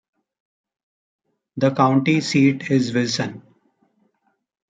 [1.57, 3.43] The county seat is Wilson.